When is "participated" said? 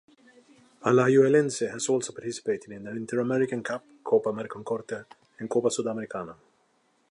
2.11-2.71